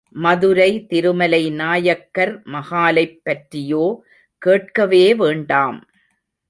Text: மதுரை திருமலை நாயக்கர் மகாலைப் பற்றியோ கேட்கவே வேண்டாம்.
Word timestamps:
மதுரை 0.09 0.85
திருமலை 0.85 1.49
நாயக்கர் 1.49 2.41
மகாலைப் 2.45 3.19
பற்றியோ 3.23 3.85
கேட்கவே 4.37 5.15
வேண்டாம். 5.15 5.79